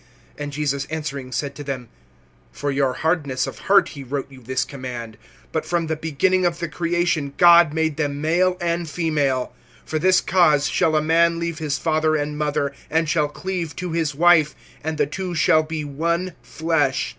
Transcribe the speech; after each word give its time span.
(5)And 0.39 0.49
Jesus 0.49 0.85
answering 0.85 1.31
said 1.31 1.53
to 1.53 1.63
them: 1.63 1.87
For 2.51 2.71
your 2.71 2.93
hardness 2.93 3.45
of 3.45 3.59
heart 3.69 3.89
he 3.89 4.03
wrote 4.03 4.31
you 4.31 4.41
this 4.41 4.65
command. 4.65 5.15
(6)But 5.53 5.63
from 5.63 5.85
the 5.85 5.95
beginning 5.95 6.43
of 6.43 6.57
the 6.57 6.67
creation, 6.69 7.33
God 7.37 7.71
made 7.71 7.97
them 7.97 8.19
male 8.19 8.57
and 8.59 8.89
female. 8.89 9.53
(7)For 9.87 9.99
this 10.01 10.19
cause 10.19 10.67
shall 10.67 10.95
a 10.95 11.03
man 11.03 11.37
leave 11.37 11.59
his 11.59 11.77
father 11.77 12.15
and 12.15 12.35
mother, 12.35 12.73
and 12.89 13.07
shall 13.07 13.27
cleave 13.27 13.75
to 13.75 13.91
his 13.91 14.15
wife; 14.15 14.55
and 14.83 14.97
the 14.97 15.05
two 15.05 15.35
shall 15.35 15.61
be 15.61 15.85
one 15.85 16.33
flesh. 16.41 17.09